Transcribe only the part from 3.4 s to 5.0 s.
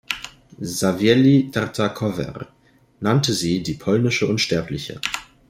die "Polnische Unsterbliche".